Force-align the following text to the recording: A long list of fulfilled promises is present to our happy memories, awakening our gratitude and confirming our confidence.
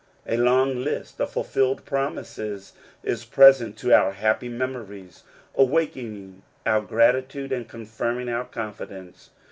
A 0.25 0.35
long 0.35 0.83
list 0.83 1.19
of 1.21 1.29
fulfilled 1.29 1.85
promises 1.85 2.73
is 3.03 3.23
present 3.23 3.77
to 3.77 3.93
our 3.93 4.13
happy 4.13 4.49
memories, 4.49 5.21
awakening 5.53 6.41
our 6.65 6.81
gratitude 6.81 7.51
and 7.51 7.67
confirming 7.69 8.27
our 8.27 8.45
confidence. 8.45 9.29